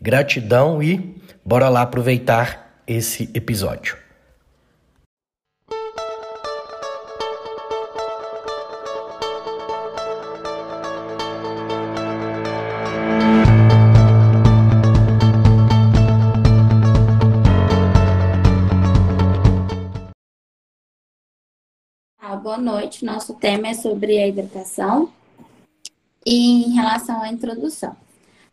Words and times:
Gratidão 0.00 0.80
e 0.80 1.20
bora 1.44 1.68
lá 1.68 1.82
aproveitar 1.82 2.82
esse 2.86 3.28
episódio. 3.34 3.98
Ah, 22.20 22.36
boa 22.36 22.56
noite. 22.56 23.04
Nosso 23.04 23.34
tema 23.34 23.66
é 23.66 23.74
sobre 23.74 24.18
a 24.18 24.28
hidratação 24.28 25.12
e 26.24 26.66
em 26.66 26.74
relação 26.74 27.20
à 27.20 27.28
introdução. 27.30 27.96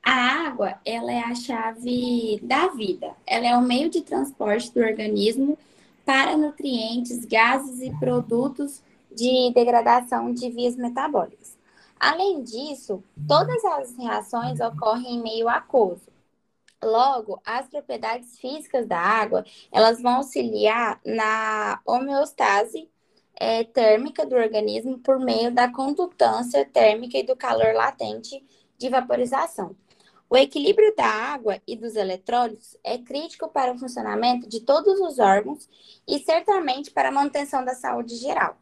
A 0.06 0.48
água, 0.48 0.80
ela 0.86 1.12
é 1.12 1.20
a 1.20 1.34
chave 1.34 2.40
da 2.44 2.68
vida. 2.68 3.16
Ela 3.26 3.48
é 3.48 3.58
o 3.58 3.62
meio 3.62 3.90
de 3.90 4.02
transporte 4.02 4.72
do 4.72 4.80
organismo 4.80 5.58
para 6.06 6.38
nutrientes, 6.38 7.26
gases 7.26 7.82
e 7.82 7.90
produtos 8.00 8.84
de 9.12 9.52
degradação 9.52 10.32
de 10.32 10.52
vias 10.52 10.76
metabólicas. 10.76 11.58
Além 12.00 12.44
disso, 12.44 13.04
todas 13.28 13.66
as 13.66 13.98
reações 13.98 14.60
ocorrem 14.60 15.16
em 15.16 15.24
meio 15.24 15.50
aquoso. 15.50 16.14
Logo, 16.84 17.42
as 17.44 17.68
propriedades 17.68 18.38
físicas 18.38 18.86
da 18.86 19.00
água, 19.00 19.44
elas 19.72 20.00
vão 20.00 20.18
auxiliar 20.18 21.00
na 21.04 21.82
homeostase 21.84 22.88
é, 23.36 23.64
térmica 23.64 24.24
do 24.24 24.36
organismo 24.36 25.00
por 25.00 25.20
meio 25.20 25.52
da 25.52 25.68
condutância 25.68 26.64
térmica 26.64 27.18
e 27.18 27.24
do 27.24 27.36
calor 27.36 27.74
latente 27.74 28.44
de 28.78 28.88
vaporização. 28.88 29.76
O 30.36 30.38
equilíbrio 30.38 30.94
da 30.98 31.06
água 31.06 31.62
e 31.66 31.78
dos 31.78 31.96
eletrólitos 31.96 32.78
é 32.84 32.98
crítico 32.98 33.48
para 33.48 33.72
o 33.72 33.80
funcionamento 33.80 34.50
de 34.50 34.60
todos 34.60 35.00
os 35.00 35.18
órgãos 35.18 35.70
e 36.06 36.20
certamente 36.20 36.92
para 36.92 37.08
a 37.08 37.12
manutenção 37.12 37.64
da 37.64 37.74
saúde 37.74 38.18
geral. 38.18 38.58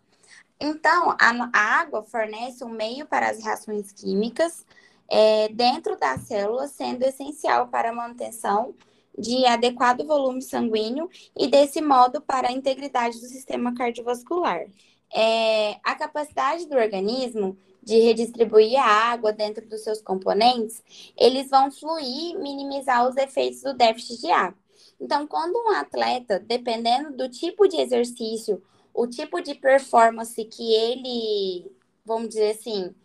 Então, 0.60 1.18
a, 1.20 1.50
água 1.52 2.04
fornece 2.04 2.64
um 2.64 2.70
meio 2.70 3.08
para 3.08 3.28
as 3.28 3.44
reações 3.44 3.92
químicas 3.92 4.64
é, 5.10 5.50
dentro 5.50 5.98
da 5.98 6.16
célula, 6.20 6.68
sendo 6.68 7.02
essencial 7.02 7.68
para 7.70 7.90
a 7.90 7.94
manutenção 7.94 8.76
de 9.18 9.44
adequado 9.48 10.06
volume 10.06 10.44
sanguíneo 10.44 11.10
e, 11.36 11.48
desse 11.48 11.82
modo, 11.82 12.22
para 12.22 12.50
a 12.50 12.52
integridade 12.52 13.20
do 13.20 13.26
sistema 13.26 13.74
cardiovascular. 13.74 14.68
É, 15.12 15.80
a 15.84 15.96
capacidade 15.96 16.68
do 16.68 16.76
organismo 16.76 17.58
de 17.84 18.00
redistribuir 18.00 18.80
a 18.80 19.12
água 19.12 19.34
dentro 19.34 19.68
dos 19.68 19.84
seus 19.84 20.02
componentes, 20.02 20.82
eles 21.18 21.50
vão 21.50 21.72
fluir, 21.72 22.40
minimizar 22.40 23.08
os 23.08 23.18
efeitos 23.18 23.62
do 23.62 23.74
déficit 23.74 24.22
de 24.22 24.32
água. 24.32 24.58
Então, 25.00 25.28
quando 25.28 25.58
um 25.58 25.72
atleta, 25.72 26.40
dependendo 26.40 27.16
do 27.16 27.28
tipo 27.28 27.68
de 27.68 27.78
exercício, 27.78 28.64
o 28.94 29.06
tipo 29.06 29.42
de 29.42 29.54
performance 29.56 30.44
que 30.46 30.74
ele, 30.74 31.70
vamos 32.06 32.30
dizer 32.30 32.52
assim, 32.52 32.96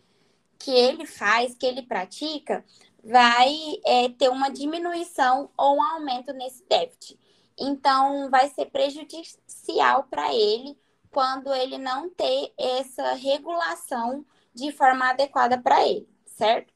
que 0.58 0.70
ele 0.70 1.06
faz, 1.06 1.54
que 1.54 1.66
ele 1.66 1.82
pratica, 1.82 2.64
vai 3.02 3.52
é, 3.84 4.08
ter 4.10 4.28
uma 4.28 4.48
diminuição 4.48 5.50
ou 5.56 5.76
um 5.76 5.82
aumento 5.82 6.32
nesse 6.32 6.64
déficit. 6.68 7.18
Então, 7.58 8.30
vai 8.30 8.48
ser 8.50 8.66
prejudicial 8.66 10.04
para 10.04 10.32
ele 10.32 10.78
quando 11.10 11.52
ele 11.52 11.78
não 11.78 12.08
ter 12.10 12.52
essa 12.56 13.14
regulação 13.14 14.24
de 14.58 14.72
forma 14.72 15.10
adequada 15.10 15.56
para 15.56 15.86
ele, 15.86 16.08
certo? 16.26 16.74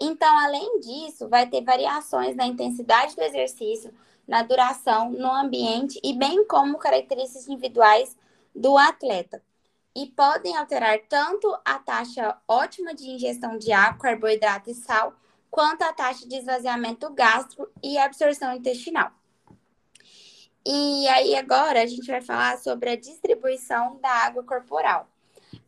Então, 0.00 0.36
além 0.38 0.80
disso, 0.80 1.28
vai 1.28 1.48
ter 1.48 1.62
variações 1.62 2.34
na 2.34 2.46
intensidade 2.46 3.14
do 3.14 3.22
exercício, 3.22 3.94
na 4.26 4.42
duração, 4.42 5.10
no 5.10 5.30
ambiente 5.30 6.00
e 6.02 6.12
bem 6.12 6.44
como 6.46 6.78
características 6.78 7.46
individuais 7.46 8.16
do 8.54 8.76
atleta. 8.76 9.40
E 9.94 10.06
podem 10.06 10.56
alterar 10.56 10.98
tanto 11.08 11.54
a 11.64 11.78
taxa 11.78 12.36
ótima 12.48 12.94
de 12.94 13.10
ingestão 13.10 13.56
de 13.56 13.70
água, 13.70 14.00
carboidrato 14.00 14.70
e 14.70 14.74
sal, 14.74 15.14
quanto 15.50 15.82
a 15.82 15.92
taxa 15.92 16.26
de 16.26 16.36
esvaziamento 16.36 17.08
gástrico 17.10 17.68
e 17.82 17.98
absorção 17.98 18.54
intestinal. 18.54 19.12
E 20.66 21.06
aí 21.08 21.36
agora 21.36 21.82
a 21.82 21.86
gente 21.86 22.06
vai 22.06 22.22
falar 22.22 22.58
sobre 22.58 22.90
a 22.90 22.96
distribuição 22.96 24.00
da 24.00 24.10
água 24.10 24.42
corporal 24.42 25.11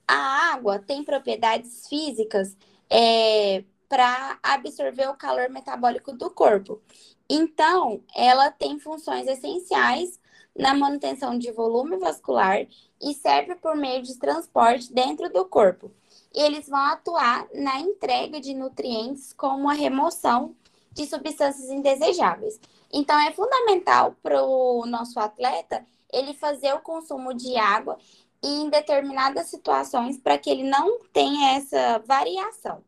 a 0.07 0.53
água 0.53 0.79
tem 0.79 1.03
propriedades 1.03 1.87
físicas 1.89 2.57
é, 2.91 3.65
para 3.89 4.39
absorver 4.43 5.09
o 5.09 5.17
calor 5.17 5.49
metabólico 5.51 6.13
do 6.13 6.31
corpo. 6.31 6.81
Então, 7.29 8.03
ela 8.15 8.51
tem 8.51 8.79
funções 8.79 9.27
essenciais 9.27 10.19
na 10.57 10.75
manutenção 10.75 11.39
de 11.39 11.51
volume 11.51 11.97
vascular 11.97 12.67
e 13.01 13.15
serve 13.15 13.57
por 13.57 13.77
meio 13.77 14.03
de 14.03 14.19
transporte 14.19 14.93
dentro 14.93 15.33
do 15.33 15.45
corpo. 15.45 15.91
Eles 16.33 16.69
vão 16.69 16.79
atuar 16.79 17.47
na 17.55 17.81
entrega 17.81 18.41
de 18.41 18.55
nutrientes, 18.55 19.33
como 19.33 19.69
a 19.69 19.75
remoção 19.75 20.55
de 20.93 21.07
substâncias 21.07 21.71
indesejáveis. 21.71 22.61
Então, 22.93 23.19
é 23.19 23.33
fundamental 23.33 24.15
para 24.23 24.43
o 24.45 24.87
nosso 24.87 25.19
atleta 25.19 25.85
ele 26.13 26.33
fazer 26.33 26.73
o 26.73 26.81
consumo 26.81 27.35
de 27.35 27.57
água 27.57 27.99
em 28.45 28.69
determinadas 28.69 29.47
situações 29.47 30.19
para 30.19 30.37
que 30.37 30.51
ele 30.51 30.65
não 30.65 31.01
tenha 31.13 31.57
essa 31.57 31.99
variação. 32.07 32.85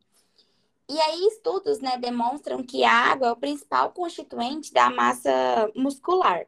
E 0.87 0.99
aí, 1.01 1.27
estudos 1.27 1.79
né, 1.79 1.97
demonstram 1.97 2.63
que 2.63 2.83
a 2.83 2.91
água 2.91 3.27
é 3.29 3.31
o 3.31 3.35
principal 3.35 3.91
constituinte 3.91 4.71
da 4.71 4.89
massa 4.89 5.31
muscular. 5.75 6.45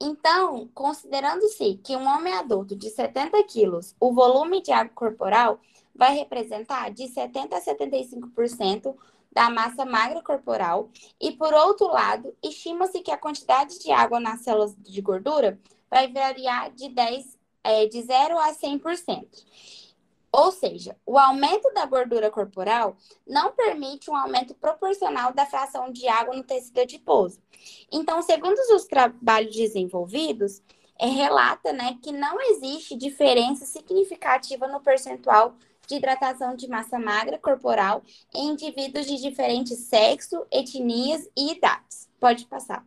Então, 0.00 0.68
considerando-se 0.74 1.76
que 1.84 1.94
um 1.94 2.06
homem 2.08 2.32
adulto 2.32 2.74
de 2.74 2.90
70 2.90 3.42
quilos, 3.44 3.94
o 4.00 4.12
volume 4.12 4.60
de 4.60 4.72
água 4.72 4.92
corporal 4.94 5.60
vai 5.94 6.16
representar 6.16 6.90
de 6.90 7.04
70% 7.04 7.52
a 7.52 7.60
75% 7.60 8.96
da 9.30 9.50
massa 9.50 9.84
magra 9.84 10.22
corporal, 10.22 10.90
e 11.20 11.32
por 11.32 11.52
outro 11.52 11.88
lado, 11.88 12.34
estima-se 12.42 13.00
que 13.00 13.10
a 13.10 13.18
quantidade 13.18 13.78
de 13.80 13.90
água 13.92 14.18
nas 14.18 14.40
células 14.40 14.74
de 14.76 15.00
gordura 15.00 15.60
vai 15.90 16.10
variar 16.10 16.70
de 16.72 16.88
10 16.88 17.43
é, 17.64 17.86
de 17.86 18.02
0 18.02 18.38
a 18.38 18.52
100%. 18.52 19.26
Ou 20.30 20.50
seja, 20.50 20.96
o 21.06 21.16
aumento 21.16 21.72
da 21.72 21.86
gordura 21.86 22.28
corporal 22.28 22.96
não 23.24 23.52
permite 23.52 24.10
um 24.10 24.16
aumento 24.16 24.52
proporcional 24.54 25.32
da 25.32 25.46
fração 25.46 25.92
de 25.92 26.08
água 26.08 26.34
no 26.34 26.42
tecido 26.42 26.80
adiposo. 26.80 27.40
Então, 27.90 28.20
segundo 28.20 28.58
os 28.74 28.84
trabalhos 28.84 29.54
desenvolvidos, 29.54 30.60
é, 30.98 31.06
relata 31.06 31.72
né, 31.72 31.96
que 32.02 32.12
não 32.12 32.40
existe 32.40 32.96
diferença 32.96 33.64
significativa 33.64 34.66
no 34.66 34.80
percentual 34.80 35.54
de 35.86 35.96
hidratação 35.96 36.56
de 36.56 36.68
massa 36.68 36.98
magra 36.98 37.38
corporal 37.38 38.02
em 38.34 38.48
indivíduos 38.48 39.06
de 39.06 39.20
diferentes 39.20 39.78
sexo, 39.78 40.44
etnias 40.50 41.28
e 41.36 41.52
idades. 41.52 42.08
Pode 42.18 42.46
passar. 42.46 42.84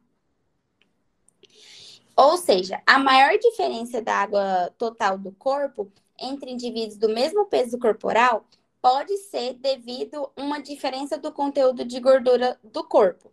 Ou 2.18 2.36
seja, 2.36 2.82
a 2.84 2.98
maior 2.98 3.38
diferença 3.38 4.02
da 4.02 4.16
água 4.16 4.74
total 4.76 5.20
do 5.20 5.32
corpo 5.34 5.92
entre 6.20 6.52
indivíduos 6.52 6.98
do 6.98 7.08
mesmo 7.08 7.46
peso 7.46 7.78
corporal 7.78 8.44
pode 8.82 9.16
ser 9.18 9.54
devido 9.54 10.28
a 10.36 10.42
uma 10.42 10.60
diferença 10.60 11.16
do 11.16 11.32
conteúdo 11.32 11.86
de 11.86 12.00
gordura 12.00 12.60
do 12.64 12.84
corpo. 12.84 13.32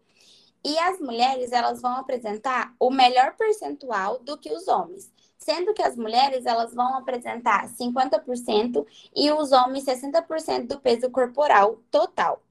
E 0.62 0.78
as 0.78 1.00
mulheres, 1.00 1.50
elas 1.50 1.81
vão 1.81 1.96
apresentar 1.96 2.75
o 2.78 2.90
melhor 2.90 3.34
percentual 3.36 4.19
do 4.19 4.36
que 4.36 4.52
os 4.52 4.69
homens, 4.69 5.10
sendo 5.38 5.72
que 5.72 5.82
as 5.82 5.96
mulheres, 5.96 6.44
elas 6.44 6.75
vão 6.75 6.96
apresentar 6.96 7.66
50% 7.69 8.87
e 9.16 9.30
os 9.32 9.50
homens 9.50 9.84
60% 9.87 10.66
do 10.66 10.78
peso 10.78 11.10
corporal 11.10 11.80
total. 11.90 12.42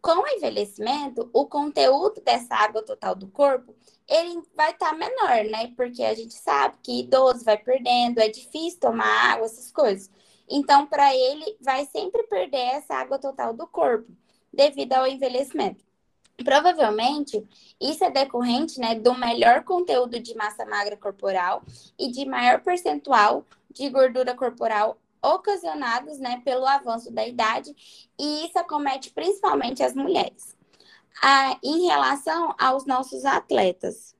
Com 0.00 0.22
o 0.22 0.28
envelhecimento, 0.28 1.28
o 1.32 1.46
conteúdo 1.46 2.20
dessa 2.20 2.54
água 2.54 2.82
total 2.82 3.14
do 3.14 3.26
corpo 3.28 3.74
ele 4.08 4.42
vai 4.56 4.70
estar 4.70 4.90
tá 4.90 4.96
menor, 4.96 5.44
né? 5.50 5.72
Porque 5.76 6.02
a 6.02 6.14
gente 6.14 6.32
sabe 6.32 6.76
que 6.82 7.00
idoso 7.00 7.44
vai 7.44 7.58
perdendo, 7.58 8.18
é 8.18 8.28
difícil 8.28 8.80
tomar 8.80 9.34
água, 9.34 9.44
essas 9.44 9.70
coisas. 9.70 10.10
Então, 10.48 10.86
para 10.86 11.14
ele, 11.14 11.56
vai 11.60 11.84
sempre 11.84 12.22
perder 12.22 12.76
essa 12.76 12.94
água 12.94 13.18
total 13.18 13.52
do 13.52 13.66
corpo, 13.66 14.10
devido 14.50 14.94
ao 14.94 15.06
envelhecimento. 15.06 15.84
Provavelmente, 16.42 17.46
isso 17.78 18.02
é 18.02 18.10
decorrente 18.10 18.80
né, 18.80 18.94
do 18.94 19.14
melhor 19.14 19.64
conteúdo 19.64 20.18
de 20.18 20.34
massa 20.34 20.64
magra 20.64 20.96
corporal 20.96 21.62
e 21.98 22.10
de 22.10 22.24
maior 22.24 22.62
percentual 22.62 23.44
de 23.70 23.90
gordura 23.90 24.34
corporal 24.34 24.96
ocasionados 25.22 26.18
né, 26.18 26.40
pelo 26.44 26.66
avanço 26.66 27.12
da 27.12 27.26
idade, 27.26 27.74
e 28.18 28.46
isso 28.46 28.58
acomete 28.58 29.10
principalmente 29.10 29.82
as 29.82 29.94
mulheres. 29.94 30.56
Ah, 31.22 31.58
em 31.62 31.86
relação 31.86 32.54
aos 32.58 32.86
nossos 32.86 33.24
atletas. 33.24 34.14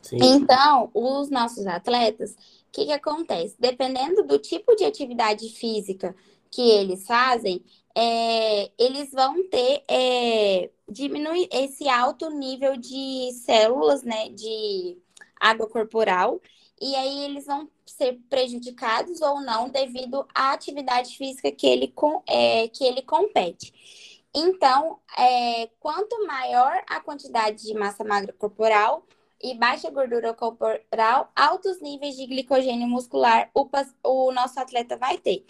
Sim. 0.00 0.18
Então, 0.20 0.90
os 0.94 1.30
nossos 1.30 1.66
atletas, 1.66 2.32
o 2.32 2.36
que, 2.72 2.86
que 2.86 2.92
acontece? 2.92 3.54
Dependendo 3.58 4.24
do 4.24 4.38
tipo 4.38 4.74
de 4.74 4.84
atividade 4.84 5.48
física 5.50 6.14
que 6.50 6.60
eles 6.60 7.06
fazem, 7.06 7.64
é, 7.94 8.70
eles 8.78 9.10
vão 9.12 9.48
ter 9.48 9.84
é, 9.88 10.70
diminuir 10.88 11.48
esse 11.50 11.88
alto 11.88 12.28
nível 12.30 12.76
de 12.76 13.30
células, 13.44 14.02
né, 14.02 14.28
de 14.30 14.98
água 15.40 15.68
corporal, 15.68 16.40
e 16.80 16.94
aí 16.94 17.24
eles 17.24 17.46
vão 17.46 17.70
ser 17.86 18.18
prejudicados 18.28 19.20
ou 19.20 19.40
não 19.40 19.68
devido 19.68 20.26
à 20.34 20.52
atividade 20.52 21.16
física 21.16 21.50
que 21.50 21.66
ele, 21.66 21.92
é, 22.26 22.68
que 22.68 22.84
ele 22.84 23.02
compete. 23.02 23.72
Então, 24.34 24.98
é, 25.18 25.68
quanto 25.78 26.26
maior 26.26 26.82
a 26.88 27.00
quantidade 27.00 27.64
de 27.64 27.74
massa 27.74 28.02
magra 28.02 28.32
corporal 28.32 29.04
e 29.42 29.54
baixa 29.54 29.90
gordura 29.90 30.32
corporal, 30.32 31.30
altos 31.34 31.80
níveis 31.80 32.16
de 32.16 32.26
glicogênio 32.26 32.86
muscular 32.86 33.50
o, 33.52 33.68
o 34.04 34.32
nosso 34.32 34.58
atleta 34.60 34.96
vai 34.96 35.18
ter. 35.18 35.44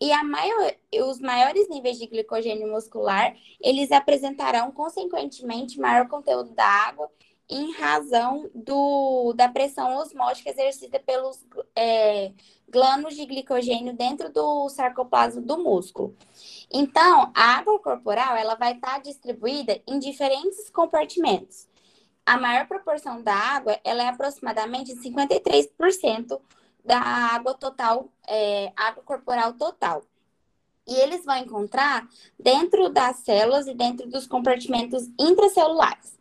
E 0.00 0.10
maior, 0.24 0.74
os 1.08 1.20
maiores 1.20 1.68
níveis 1.68 1.98
de 1.98 2.06
glicogênio 2.06 2.66
muscular, 2.68 3.36
eles 3.60 3.92
apresentarão, 3.92 4.72
consequentemente, 4.72 5.78
maior 5.78 6.08
conteúdo 6.08 6.50
da 6.50 6.64
água 6.64 7.10
em 7.48 7.72
razão 7.72 8.50
do, 8.54 9.32
da 9.34 9.48
pressão 9.48 9.96
osmótica 9.96 10.50
exercida 10.50 10.98
pelos 10.98 11.44
é, 11.76 12.32
de 13.10 13.26
glicogênio 13.26 13.94
dentro 13.94 14.32
do 14.32 14.68
sarcoplasma 14.68 15.40
do 15.40 15.58
músculo. 15.58 16.16
Então, 16.72 17.30
a 17.34 17.58
água 17.58 17.78
corporal 17.78 18.36
ela 18.36 18.54
vai 18.54 18.72
estar 18.72 19.00
distribuída 19.00 19.80
em 19.86 19.98
diferentes 19.98 20.70
compartimentos. 20.70 21.68
A 22.26 22.38
maior 22.38 22.66
proporção 22.66 23.22
da 23.22 23.34
água 23.34 23.78
ela 23.84 24.02
é 24.02 24.08
aproximadamente 24.08 24.94
53% 24.96 26.40
da 26.84 26.98
água 26.98 27.54
total, 27.54 28.08
é, 28.26 28.72
água 28.76 29.02
corporal 29.02 29.52
total. 29.52 30.02
E 30.86 30.94
eles 30.96 31.24
vão 31.24 31.36
encontrar 31.36 32.08
dentro 32.38 32.88
das 32.88 33.18
células 33.18 33.66
e 33.66 33.74
dentro 33.74 34.08
dos 34.08 34.26
compartimentos 34.26 35.08
intracelulares. 35.18 36.13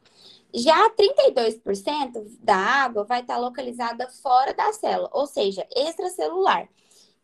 Já 0.53 0.89
32% 0.91 2.37
da 2.39 2.55
água 2.55 3.03
vai 3.03 3.21
estar 3.21 3.37
localizada 3.37 4.07
fora 4.07 4.53
da 4.53 4.71
célula, 4.71 5.09
ou 5.11 5.25
seja, 5.25 5.67
extracelular. 5.75 6.69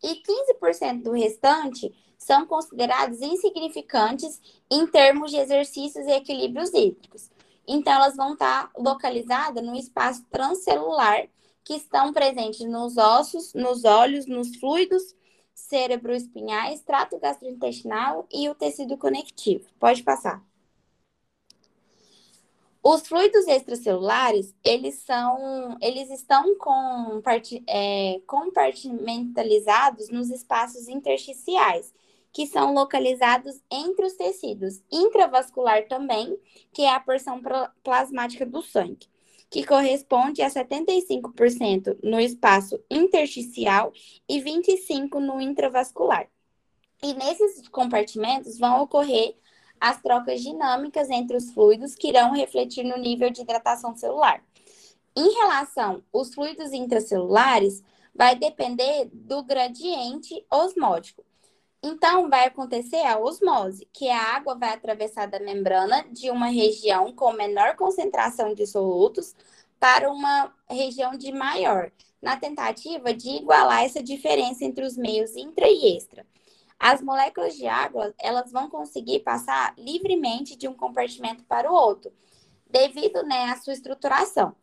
E 0.01 0.15
15% 0.15 1.03
do 1.03 1.11
restante 1.11 1.93
são 2.17 2.45
considerados 2.45 3.21
insignificantes 3.21 4.41
em 4.69 4.87
termos 4.87 5.31
de 5.31 5.37
exercícios 5.37 6.05
e 6.07 6.11
equilíbrios 6.11 6.73
hídricos. 6.73 7.29
Então, 7.67 7.93
elas 7.93 8.15
vão 8.15 8.33
estar 8.33 8.71
localizadas 8.75 9.63
no 9.63 9.75
espaço 9.75 10.25
transcelular, 10.31 11.27
que 11.63 11.75
estão 11.75 12.11
presentes 12.11 12.67
nos 12.67 12.97
ossos, 12.97 13.53
nos 13.53 13.85
olhos, 13.85 14.25
nos 14.25 14.55
fluidos 14.55 15.03
cérebro-espinhais, 15.53 16.81
trato 16.81 17.19
gastrointestinal 17.19 18.27
e 18.31 18.49
o 18.49 18.55
tecido 18.55 18.97
conectivo. 18.97 19.67
Pode 19.79 20.01
passar. 20.03 20.48
Os 22.81 23.05
fluidos 23.05 23.45
extracelulares, 23.45 24.55
eles 24.63 24.95
são, 24.99 25.77
eles 25.81 26.09
estão 26.09 26.55
com, 26.57 27.21
é, 27.67 28.21
compartimentalizados 28.25 30.09
nos 30.09 30.29
espaços 30.29 30.87
intersticiais, 30.87 31.93
que 32.31 32.47
são 32.47 32.73
localizados 32.73 33.61
entre 33.69 34.05
os 34.05 34.13
tecidos, 34.13 34.81
intravascular 34.89 35.87
também, 35.89 36.37
que 36.71 36.83
é 36.83 36.93
a 36.93 36.99
porção 37.01 37.41
plasmática 37.83 38.45
do 38.45 38.61
sangue, 38.61 39.07
que 39.49 39.65
corresponde 39.65 40.41
a 40.41 40.49
75% 40.49 41.97
no 42.01 42.19
espaço 42.19 42.79
intersticial 42.89 43.91
e 44.27 44.39
25% 44.39 45.15
no 45.15 45.41
intravascular. 45.41 46.29
E 47.03 47.13
nesses 47.13 47.67
compartimentos 47.67 48.57
vão 48.57 48.83
ocorrer 48.83 49.35
as 49.79 50.01
trocas 50.01 50.41
dinâmicas 50.41 51.09
entre 51.09 51.37
os 51.37 51.51
fluidos 51.51 51.95
que 51.95 52.09
irão 52.09 52.33
refletir 52.33 52.83
no 52.83 52.97
nível 52.97 53.29
de 53.29 53.41
hidratação 53.41 53.95
celular. 53.95 54.43
Em 55.15 55.33
relação 55.33 56.03
aos 56.13 56.33
fluidos 56.33 56.71
intracelulares, 56.71 57.83
vai 58.13 58.35
depender 58.35 59.09
do 59.13 59.43
gradiente 59.43 60.45
osmótico. 60.51 61.23
Então, 61.81 62.29
vai 62.29 62.45
acontecer 62.45 63.01
a 63.05 63.17
osmose, 63.17 63.87
que 63.93 64.09
a 64.09 64.35
água 64.35 64.55
vai 64.55 64.73
atravessar 64.73 65.27
da 65.27 65.39
membrana 65.39 66.05
de 66.11 66.29
uma 66.29 66.47
região 66.47 67.13
com 67.13 67.31
menor 67.31 67.77
concentração 67.77 68.53
de 68.53 68.67
solutos 68.67 69.33
para 69.79 70.11
uma 70.11 70.53
região 70.69 71.11
de 71.17 71.31
maior, 71.31 71.89
na 72.21 72.35
tentativa 72.35 73.13
de 73.13 73.29
igualar 73.29 73.85
essa 73.85 74.03
diferença 74.03 74.65
entre 74.65 74.83
os 74.83 74.97
meios 74.97 75.37
intra 75.37 75.67
e 75.69 75.95
extra. 75.95 76.25
As 76.79 77.01
moléculas 77.01 77.57
de 77.57 77.67
água, 77.67 78.15
elas 78.17 78.53
vão 78.53 78.69
conseguir 78.69 79.19
passar 79.19 79.73
livremente 79.77 80.55
de 80.55 80.65
um 80.65 80.73
compartimento 80.73 81.43
para 81.43 81.69
o 81.69 81.75
outro, 81.75 82.09
devido 82.69 83.21
né, 83.23 83.51
à 83.51 83.57
sua 83.57 83.73
estruturação. 83.73 84.55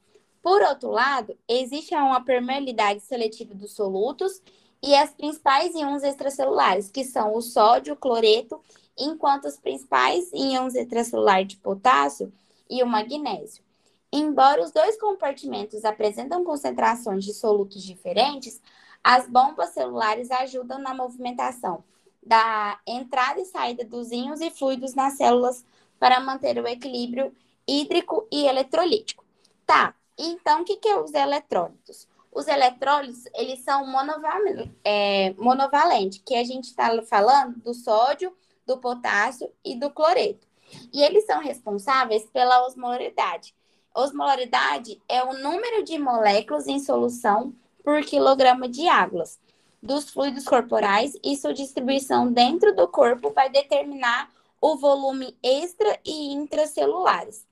Por 0.43 0.63
outro 0.63 0.91
lado, 0.91 1.37
existe 1.47 1.95
uma 1.95 2.25
permeabilidade 2.25 3.03
seletiva 3.03 3.55
dos 3.55 3.73
solutos 3.73 4.41
e 4.83 4.95
as 4.95 5.13
principais 5.13 5.75
íons 5.75 6.03
extracelulares, 6.03 6.91
que 6.91 7.05
são 7.05 7.35
o 7.35 7.43
sódio, 7.43 7.93
o 7.93 7.99
cloreto, 7.99 8.59
enquanto 8.97 9.45
os 9.45 9.59
principais 9.59 10.31
íons 10.33 10.75
extracelulares 10.75 11.49
de 11.49 11.57
potássio 11.59 12.33
e 12.71 12.83
o 12.83 12.87
magnésio. 12.87 13.63
Embora 14.11 14.63
os 14.63 14.71
dois 14.71 14.99
compartimentos 14.99 15.85
apresentam 15.85 16.45
concentrações 16.45 17.25
de 17.25 17.35
solutos 17.35 17.83
diferentes, 17.83 18.63
as 19.05 19.29
bombas 19.29 19.71
celulares 19.71 20.31
ajudam 20.31 20.79
na 20.79 20.95
movimentação 20.95 21.85
da 22.27 22.81
entrada 22.85 23.41
e 23.41 23.45
saída 23.45 23.85
dos 23.85 24.11
íons 24.11 24.41
e 24.41 24.51
fluidos 24.51 24.95
nas 24.95 25.17
células 25.17 25.65
para 25.97 26.19
manter 26.19 26.59
o 26.59 26.67
equilíbrio 26.67 27.33
hídrico 27.67 28.27
e 28.33 28.47
eletrolítico. 28.47 29.25
Tá, 29.65 29.95
então 30.19 30.63
o 30.63 30.65
que, 30.65 30.77
que 30.77 30.89
é 30.89 30.99
os 30.99 31.15
eletrólitos? 31.15 32.09
Os 32.33 32.49
eletrólitos, 32.49 33.25
eles 33.33 33.61
são 33.61 33.87
monoval, 33.87 34.41
é, 34.85 35.33
monovalentes, 35.39 36.21
que 36.27 36.35
a 36.35 36.45
gente 36.45 36.65
está 36.65 37.01
falando 37.03 37.59
do 37.61 37.73
sódio, 37.73 38.37
do 38.67 38.77
potássio 38.77 39.49
e 39.65 39.77
do 39.77 39.89
cloreto. 39.89 40.47
E 40.93 41.03
eles 41.03 41.25
são 41.25 41.41
responsáveis 41.41 42.27
pela 42.27 42.67
osmolaridade. 42.67 43.55
Osmolaridade 43.95 45.01
é 45.09 45.23
o 45.23 45.33
número 45.33 45.85
de 45.85 45.97
moléculas 45.97 46.67
em 46.67 46.81
solução 46.81 47.55
por 47.83 48.03
quilograma 48.03 48.69
de 48.69 48.87
águas 48.89 49.39
dos 49.83 50.11
fluidos 50.11 50.45
corporais 50.45 51.13
e 51.23 51.37
sua 51.37 51.53
distribuição 51.55 52.33
dentro 52.33 52.75
do 52.75 52.89
corpo 52.89 53.33
vai 53.33 53.51
determinar 53.51 54.31
o 54.61 54.77
volume 54.77 55.37
extra 55.43 55.99
e 56.05 56.33
intracelulares 56.33 57.47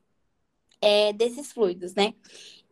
é, 0.80 1.12
desses 1.12 1.52
fluidos, 1.52 1.94
né? 1.94 2.14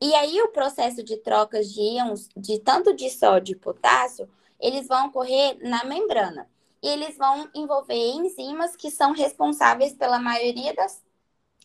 E 0.01 0.15
aí 0.15 0.41
o 0.43 0.49
processo 0.49 1.03
de 1.03 1.17
trocas 1.19 1.73
de 1.73 1.81
íons, 1.81 2.29
de 2.37 2.59
tanto 2.59 2.95
de 2.95 3.09
sódio 3.09 3.53
e 3.53 3.59
potássio, 3.59 4.29
eles 4.61 4.89
vão 4.89 5.07
ocorrer 5.07 5.59
na 5.61 5.85
membrana. 5.85 6.49
E 6.83 6.89
eles 6.89 7.17
vão 7.17 7.49
envolver 7.55 7.95
enzimas 7.95 8.75
que 8.77 8.91
são 8.91 9.13
responsáveis 9.13 9.95
pela 9.95 10.19
maioria 10.19 10.75
das 10.75 11.03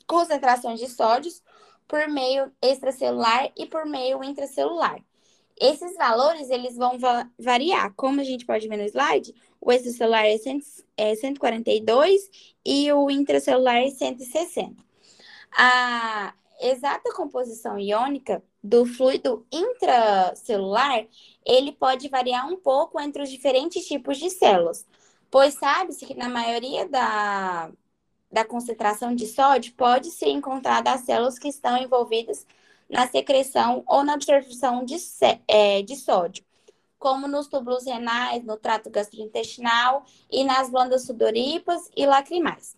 concentrações 0.06 0.79
de 0.79 0.88
sódios 0.88 1.41
por 1.88 2.08
meio 2.08 2.51
extracelular 2.62 3.51
e 3.56 3.65
por 3.65 3.86
meio 3.86 4.24
intracelular. 4.24 5.03
Esses 5.59 5.95
valores, 5.95 6.49
eles 6.49 6.75
vão 6.75 6.99
va 6.99 7.29
variar. 7.37 7.93
Como 7.95 8.21
a 8.21 8.23
gente 8.23 8.45
pode 8.45 8.67
ver 8.67 8.77
no 8.77 8.83
slide, 8.83 9.33
o 9.59 9.71
extracelular 9.71 10.25
é, 10.25 10.35
é 10.97 11.15
142 11.15 12.29
e 12.65 12.91
o 12.93 13.09
intracelular 13.09 13.77
é 13.77 13.89
160. 13.89 14.75
A 15.51 16.33
exata 16.59 17.13
composição 17.13 17.79
iônica 17.79 18.43
do 18.63 18.85
fluido 18.85 19.45
intracelular, 19.51 21.07
ele 21.45 21.71
pode 21.71 22.09
variar 22.09 22.47
um 22.47 22.57
pouco 22.57 22.99
entre 22.99 23.21
os 23.21 23.29
diferentes 23.29 23.85
tipos 23.87 24.17
de 24.17 24.29
células, 24.29 24.85
pois 25.31 25.53
sabe-se 25.53 26.05
que 26.05 26.13
na 26.15 26.27
maioria 26.27 26.87
da, 26.87 27.71
da 28.31 28.43
concentração 28.43 29.15
de 29.15 29.27
sódio 29.27 29.73
pode 29.73 30.11
ser 30.11 30.29
encontrada 30.29 30.91
as 30.91 31.01
células 31.01 31.39
que 31.39 31.47
estão 31.47 31.77
envolvidas 31.77 32.45
na 32.89 33.08
secreção 33.08 33.84
ou 33.88 34.03
na 34.03 34.13
absorção 34.13 34.84
de, 34.84 34.98
é, 35.48 35.82
de 35.82 35.96
sódio, 35.96 36.44
como 36.98 37.27
nos 37.27 37.48
túbulos 37.48 37.86
renais, 37.86 38.44
no 38.44 38.58
trato 38.58 38.89
gastrointestinal 38.89 40.03
e 40.32 40.44
nas 40.44 40.70
glândulas 40.70 41.06
sudoríparas 41.06 41.89
e 41.96 42.06
lacrimais. 42.06 42.75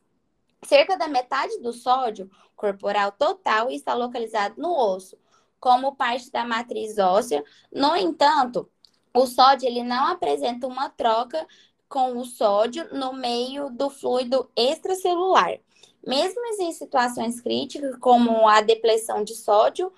Cerca 0.63 0.97
da 0.97 1.07
metade 1.07 1.59
do 1.59 1.71
sódio 1.71 2.29
corporal 2.55 3.11
total 3.13 3.71
está 3.71 3.93
localizado 3.93 4.55
no 4.57 4.75
osso, 4.75 5.17
como 5.59 5.95
parte 5.95 6.31
da 6.31 6.43
matriz 6.43 6.97
óssea. 6.97 7.43
No 7.71 7.95
entanto, 7.95 8.69
o 9.13 9.25
sódio 9.25 9.67
ele 9.67 9.83
não 9.83 10.07
apresenta 10.07 10.67
uma 10.67 10.89
troca 10.89 11.47
com 11.87 12.17
o 12.17 12.25
sódio 12.25 12.87
no 12.93 13.13
meio 13.13 13.69
do 13.69 13.89
fluido 13.89 14.49
extracelular. 14.55 15.59
Mesmo 16.05 16.41
em 16.59 16.71
situações 16.71 17.41
críticas, 17.41 17.95
como 17.97 18.47
a 18.47 18.61
depleção 18.61 19.23
de 19.23 19.35
sódio 19.35 19.91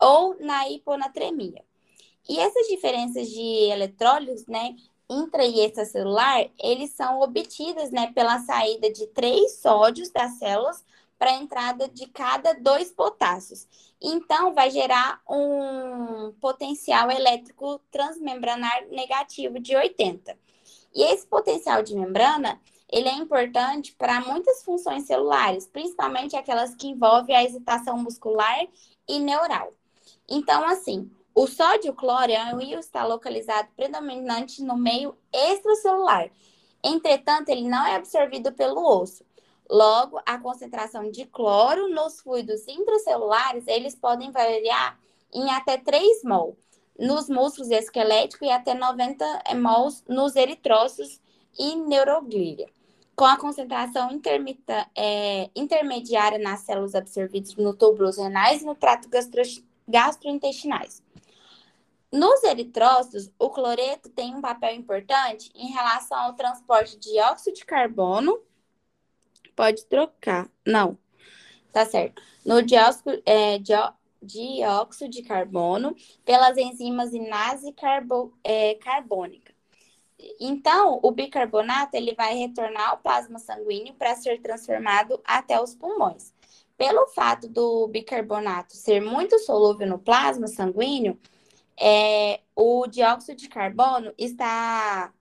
ou 0.00 0.36
na 0.40 0.68
hiponatremia. 0.68 1.64
E 2.28 2.38
essas 2.38 2.66
diferenças 2.68 3.28
de 3.28 3.70
eletrólitos, 3.70 4.46
né, 4.46 4.76
intra 5.08 5.44
e 5.44 5.60
extracelular, 5.60 6.46
eles 6.62 6.90
são 6.90 7.20
obtidas, 7.20 7.90
né, 7.90 8.12
pela 8.14 8.38
saída 8.40 8.92
de 8.92 9.06
três 9.08 9.60
sódios 9.60 10.10
das 10.10 10.38
células 10.38 10.84
para 11.18 11.30
a 11.30 11.36
entrada 11.36 11.88
de 11.88 12.06
cada 12.06 12.52
dois 12.52 12.92
potássios. 12.92 13.66
Então, 14.00 14.54
vai 14.54 14.70
gerar 14.70 15.20
um 15.28 16.32
potencial 16.40 17.10
elétrico 17.10 17.80
transmembranar 17.90 18.86
negativo 18.90 19.58
de 19.58 19.74
80. 19.74 20.38
E 20.94 21.02
esse 21.02 21.26
potencial 21.26 21.82
de 21.82 21.96
membrana, 21.96 22.60
ele 22.90 23.08
é 23.08 23.14
importante 23.14 23.94
para 23.94 24.20
muitas 24.20 24.62
funções 24.62 25.04
celulares, 25.04 25.66
principalmente 25.66 26.36
aquelas 26.36 26.74
que 26.74 26.88
envolvem 26.88 27.36
a 27.36 27.44
excitação 27.44 27.98
muscular 27.98 28.66
e 29.06 29.18
neural. 29.18 29.74
Então, 30.28 30.64
assim, 30.64 31.10
o 31.34 31.46
sódio 31.46 31.94
cloro 31.94 32.32
íon 32.32 32.78
está 32.78 33.04
localizado 33.04 33.68
predominante 33.76 34.62
no 34.62 34.76
meio 34.76 35.16
extracelular. 35.32 36.30
Entretanto, 36.82 37.50
ele 37.50 37.68
não 37.68 37.86
é 37.86 37.94
absorvido 37.96 38.52
pelo 38.52 38.82
osso. 38.82 39.24
Logo, 39.70 40.18
a 40.24 40.38
concentração 40.38 41.10
de 41.10 41.26
cloro 41.26 41.88
nos 41.88 42.20
fluidos 42.20 42.66
intracelulares, 42.66 43.66
eles 43.66 43.94
podem 43.94 44.30
variar 44.30 44.98
em 45.32 45.50
até 45.50 45.76
3 45.76 46.24
mol 46.24 46.56
nos 46.98 47.28
músculos 47.28 47.70
esqueléticos 47.70 48.48
e 48.48 48.50
até 48.50 48.74
90 48.74 49.24
mols 49.56 50.02
nos 50.08 50.34
eritrócitos 50.34 51.20
e 51.58 51.76
neuroglíria. 51.76 52.68
Com 53.18 53.24
a 53.24 53.36
concentração 53.36 54.10
é, 54.96 55.50
intermediária 55.56 56.38
nas 56.38 56.60
células 56.60 56.94
absorvidas 56.94 57.56
no 57.56 57.74
túbulos 57.74 58.16
renais 58.16 58.62
e 58.62 58.64
no 58.64 58.76
trato 58.76 59.08
gastro 59.08 59.42
gastrointestinais. 59.88 61.02
Nos 62.12 62.44
eritrócitos, 62.44 63.28
o 63.36 63.50
cloreto 63.50 64.08
tem 64.08 64.36
um 64.36 64.40
papel 64.40 64.76
importante 64.76 65.50
em 65.52 65.72
relação 65.72 66.16
ao 66.16 66.34
transporte 66.34 66.96
de 66.96 67.10
dióxido 67.10 67.56
de 67.56 67.64
carbono 67.64 68.40
pode 69.56 69.84
trocar. 69.86 70.48
Não, 70.64 70.96
tá 71.72 71.84
certo. 71.84 72.22
No 72.46 72.62
dióxido, 72.62 73.20
é, 73.26 73.58
dióxido 74.22 75.10
de 75.10 75.22
carbono 75.24 75.96
pelas 76.24 76.56
enzimas 76.56 77.12
inase 77.12 77.72
carbo, 77.72 78.32
é, 78.44 78.76
carbônica. 78.76 79.47
Então, 80.40 80.98
o 81.02 81.10
bicarbonato 81.10 81.96
ele 81.96 82.14
vai 82.14 82.34
retornar 82.34 82.90
ao 82.90 82.98
plasma 82.98 83.38
sanguíneo 83.38 83.94
para 83.94 84.16
ser 84.16 84.40
transformado 84.40 85.20
até 85.24 85.60
os 85.60 85.74
pulmões. 85.74 86.32
Pelo 86.76 87.06
fato 87.08 87.48
do 87.48 87.86
bicarbonato 87.88 88.74
ser 88.74 89.00
muito 89.00 89.38
solúvel 89.38 89.86
no 89.86 89.98
plasma 89.98 90.46
sanguíneo, 90.46 91.18
é, 91.76 92.40
o 92.54 92.86
dióxido 92.86 93.36
de 93.36 93.48
carbono 93.48 94.12
está, 94.18 95.12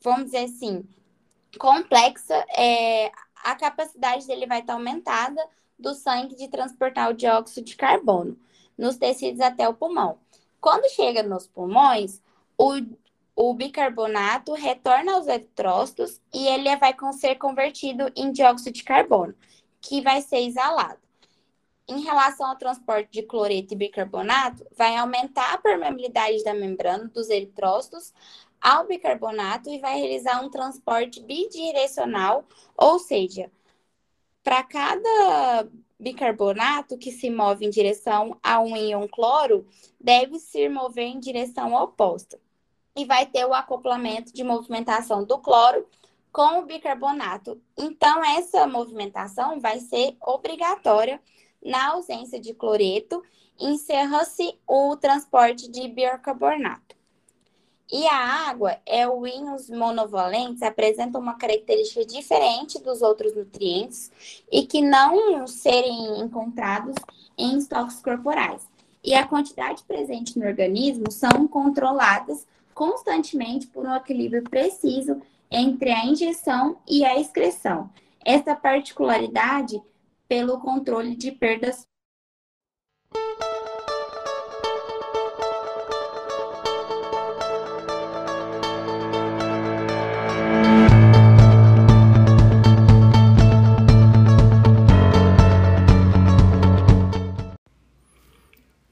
vamos 0.00 0.26
dizer 0.26 0.44
assim, 0.44 0.84
complexa 1.58 2.34
é, 2.56 3.10
a 3.44 3.54
capacidade 3.56 4.26
dele 4.26 4.46
vai 4.46 4.60
estar 4.60 4.74
aumentada 4.74 5.44
do 5.78 5.94
sangue 5.94 6.36
de 6.36 6.48
transportar 6.48 7.10
o 7.10 7.14
dióxido 7.14 7.64
de 7.64 7.76
carbono 7.76 8.38
nos 8.76 8.96
tecidos 8.96 9.40
até 9.40 9.68
o 9.68 9.74
pulmão. 9.74 10.18
Quando 10.60 10.90
chega 10.90 11.22
nos 11.22 11.46
pulmões, 11.46 12.20
o, 12.56 12.74
o 13.40 13.54
bicarbonato 13.54 14.52
retorna 14.52 15.12
aos 15.12 15.28
eritrócitos 15.28 16.20
e 16.34 16.48
ele 16.48 16.76
vai 16.76 16.92
ser 17.12 17.36
convertido 17.36 18.10
em 18.16 18.32
dióxido 18.32 18.74
de 18.74 18.82
carbono, 18.82 19.32
que 19.80 20.00
vai 20.00 20.20
ser 20.20 20.38
exalado. 20.38 20.98
Em 21.86 22.00
relação 22.00 22.48
ao 22.48 22.58
transporte 22.58 23.12
de 23.12 23.22
cloreto 23.22 23.72
e 23.72 23.76
bicarbonato, 23.76 24.66
vai 24.76 24.96
aumentar 24.96 25.54
a 25.54 25.58
permeabilidade 25.58 26.42
da 26.42 26.52
membrana 26.52 27.04
dos 27.14 27.30
eritrócitos 27.30 28.12
ao 28.60 28.88
bicarbonato 28.88 29.70
e 29.70 29.78
vai 29.78 29.96
realizar 30.00 30.44
um 30.44 30.50
transporte 30.50 31.22
bidirecional, 31.22 32.44
ou 32.76 32.98
seja, 32.98 33.52
para 34.42 34.64
cada 34.64 35.68
bicarbonato 35.96 36.98
que 36.98 37.12
se 37.12 37.30
move 37.30 37.64
em 37.64 37.70
direção 37.70 38.36
a 38.42 38.58
um 38.58 38.76
íon 38.76 39.06
cloro, 39.06 39.64
deve 40.00 40.40
se 40.40 40.68
mover 40.68 41.06
em 41.06 41.20
direção 41.20 41.72
oposta. 41.72 42.36
E 42.98 43.04
vai 43.04 43.24
ter 43.26 43.46
o 43.46 43.54
acoplamento 43.54 44.34
de 44.34 44.42
movimentação 44.42 45.24
do 45.24 45.38
cloro 45.38 45.86
com 46.32 46.58
o 46.58 46.66
bicarbonato. 46.66 47.60
Então, 47.76 48.24
essa 48.24 48.66
movimentação 48.66 49.60
vai 49.60 49.78
ser 49.78 50.16
obrigatória 50.20 51.20
na 51.64 51.92
ausência 51.92 52.40
de 52.40 52.52
cloreto, 52.52 53.22
encerra-se 53.58 54.58
o 54.66 54.96
transporte 54.96 55.70
de 55.70 55.88
bicarbonato. 55.88 56.98
E 57.90 58.06
a 58.06 58.48
água 58.50 58.76
é 58.84 59.08
o 59.08 59.26
íons 59.26 59.70
monovalentes 59.70 60.62
apresenta 60.62 61.18
uma 61.18 61.38
característica 61.38 62.04
diferente 62.04 62.78
dos 62.78 63.00
outros 63.00 63.34
nutrientes 63.34 64.12
e 64.52 64.66
que 64.66 64.82
não 64.82 65.46
serem 65.46 66.20
encontrados 66.20 66.94
em 67.36 67.56
estoques 67.56 68.02
corporais. 68.02 68.68
E 69.02 69.14
a 69.14 69.26
quantidade 69.26 69.82
presente 69.84 70.38
no 70.38 70.46
organismo 70.46 71.10
são 71.10 71.48
controladas 71.48 72.46
constantemente 72.78 73.66
por 73.66 73.84
um 73.84 73.92
equilíbrio 73.92 74.44
preciso 74.44 75.20
entre 75.50 75.90
a 75.90 76.06
injeção 76.06 76.78
e 76.88 77.04
a 77.04 77.18
excreção. 77.18 77.90
Essa 78.24 78.54
particularidade 78.54 79.82
pelo 80.28 80.60
controle 80.60 81.16
de 81.16 81.32
perdas 81.32 81.84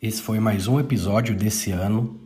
Esse 0.02 0.22
foi 0.22 0.40
mais 0.40 0.66
um 0.66 0.80
episódio 0.80 1.36
desse 1.36 1.70
ano. 1.70 2.25